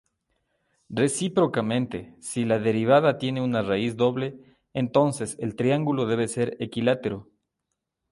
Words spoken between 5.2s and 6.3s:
el triángulo debe